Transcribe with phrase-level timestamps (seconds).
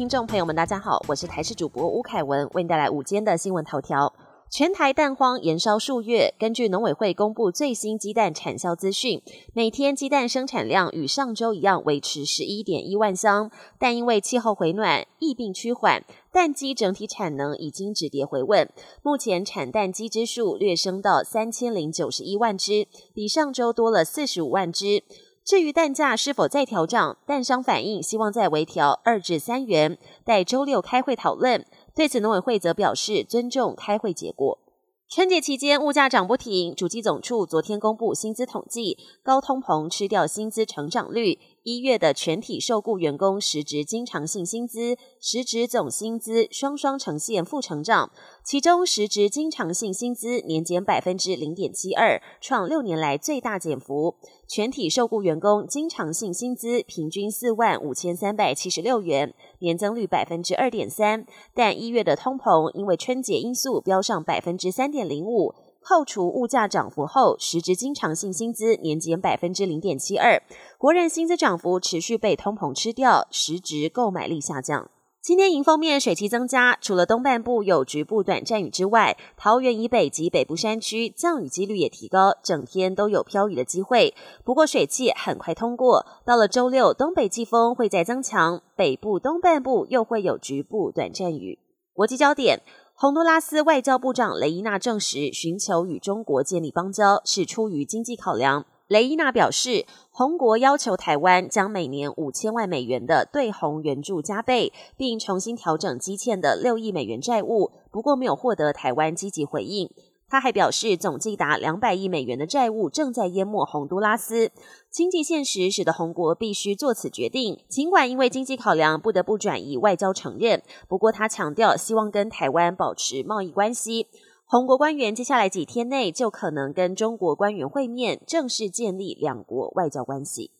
[0.00, 4.14] 听众朋友们，大家好，我是台视主播吴凯文，为您带来午间的新闻头条。
[4.48, 9.20] 全台蛋荒延烧数月，根据农委会公布最新鸡蛋产销资讯，
[9.52, 13.50] 每天鸡蛋生产量与上周一样，维持十一点一万箱。
[13.78, 18.66] 但因为气候回暖、疫病趋缓，蛋鸡整体产能已经止跌回稳。
[19.02, 25.04] 目前产蛋鸡只数略升到三千零九十一万只，比上周多了四十五万只。
[25.50, 31.66] 至于蛋价是否再调涨，蛋商反映希望再微调二至三元，待周六开会讨论。
[31.92, 34.60] 对此，农委会则表示尊重开会结果。
[35.08, 41.40] 春节期间物价涨不停，主机总处昨天公布薪资统计，高通膨吃掉薪资成长率。
[41.70, 48.10] 一月的全体受雇员工实质经常性薪资、实质总薪资双双呈现负成长，
[48.42, 54.16] 其中实质经常性薪资年减百分之零点七二，创六年来最大减幅。
[54.48, 61.24] 全体受雇员工经常性薪资平均四万五千三百七十六元，年增率百分之二点三。
[61.54, 65.54] 但一月的通膨因为春节因素飙上百分之三点零五。
[65.82, 70.42] 扣除物价涨幅后，实质经常性薪资年减百分之零点七二，
[70.78, 74.90] 国人薪资涨幅持续被通膨吃掉，实质购买力下降。
[75.22, 84.14] 今天迎风面水汽增加，除了东半部有局部短暂雨之外，桃园以北及北部山区降雨几率也提高，整天都有飘雨的机会。
[84.44, 91.58] 不过水汽很快通过，到了周六，东北季风会再增强，北部东半部又会有局部短暂雨。
[91.92, 92.62] 国际焦点。
[93.00, 98.66] 洪都拉斯外交部长雷伊娜证实，寻求与中国建立邦交是出于经济考量。
[98.88, 109.88] 雷伊娜表示，红国要求台湾将每年五千万美元的对红援助加倍，并重新调整积欠的六亿美元债务，不过没有获得台湾积极回应。
[110.30, 114.52] 他还表示，总计达两百亿美元的债务正在淹没洪都拉斯。
[114.88, 117.58] 经济现实使得红国必须做此决定。
[117.68, 124.06] 尽管因为经济考量不得不转移外交承认，不过他强调希望跟台湾保持贸易关系。
[124.46, 130.52] 红国官员接下来几天内就可能跟中国官员会面，正式建立两国外交关系。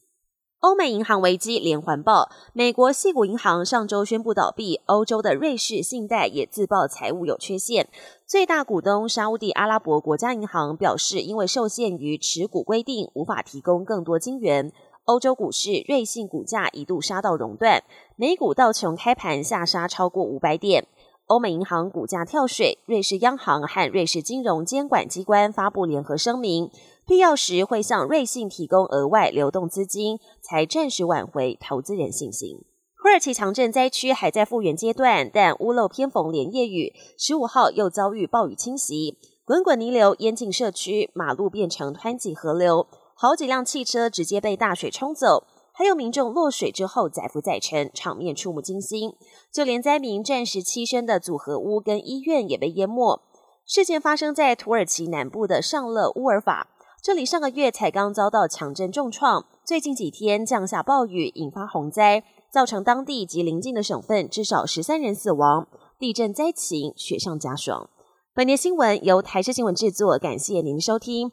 [0.60, 7.88] 欧美银行危机连环爆，美国系股银行上周宣布倒闭，欧洲的瑞士信贷也自曝财务有缺陷。
[8.26, 14.71] 最大股东沙地阿拉伯国家银行表示，因为受限于持股规定，无法提供更多金元。
[15.06, 17.82] 欧洲股市瑞信股价一度杀到熔断，
[18.16, 20.87] 美股道琼开盘下杀超过五百点。
[21.30, 26.68] 欧美银行股价跳水，瑞士央行和瑞士金融监管机关发布联合声明。
[27.06, 32.64] 必要时会向瑞信提供额外流动资金，才暂时挽回投资人信心。
[33.00, 45.44] 土耳其强震灾区还在复原阶段，但屋漏偏逢连夜雨，十五号又遭遇暴雨侵袭，滚滚泥流淹进社区，马路变成湍急河流，好几辆汽车直接被大水冲走，
[45.80, 49.14] 还有民众落水之后载浮载沉，场面触目惊心。
[49.50, 53.22] 就连灾民暂时栖身的组合屋跟医院也被淹没。
[53.64, 56.68] 事件发生在土耳其南部的上勒乌尔法。
[57.02, 65.66] 这里上个月才刚遭到强震重创，最近几天降下暴雨，引发洪灾，造成当地及邻近的省份至少十三人死亡，
[65.98, 67.88] 地震灾情雪上加霜。
[68.34, 71.32] 本节新闻由台视新闻制作，感谢您收听。